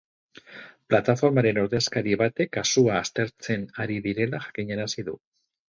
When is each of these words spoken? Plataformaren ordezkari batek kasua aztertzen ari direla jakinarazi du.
Plataformaren 0.93 1.59
ordezkari 1.65 2.17
batek 2.23 2.51
kasua 2.59 2.97
aztertzen 3.03 3.69
ari 3.87 4.01
direla 4.09 4.43
jakinarazi 4.51 5.09
du. 5.15 5.19